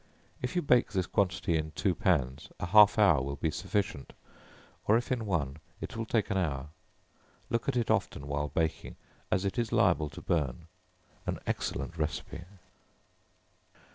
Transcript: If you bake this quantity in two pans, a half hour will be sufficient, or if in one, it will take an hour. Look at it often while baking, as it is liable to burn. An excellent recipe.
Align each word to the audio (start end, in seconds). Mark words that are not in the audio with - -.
If 0.41 0.55
you 0.55 0.63
bake 0.63 0.93
this 0.93 1.05
quantity 1.05 1.55
in 1.57 1.73
two 1.73 1.93
pans, 1.93 2.49
a 2.59 2.65
half 2.65 2.97
hour 2.97 3.21
will 3.21 3.35
be 3.35 3.51
sufficient, 3.51 4.13
or 4.87 4.97
if 4.97 5.11
in 5.11 5.27
one, 5.27 5.57
it 5.79 5.95
will 5.95 6.07
take 6.07 6.31
an 6.31 6.37
hour. 6.39 6.69
Look 7.51 7.69
at 7.69 7.77
it 7.77 7.91
often 7.91 8.25
while 8.25 8.47
baking, 8.47 8.95
as 9.29 9.45
it 9.45 9.59
is 9.59 9.71
liable 9.71 10.09
to 10.09 10.21
burn. 10.23 10.65
An 11.27 11.37
excellent 11.45 11.99
recipe. 11.99 12.45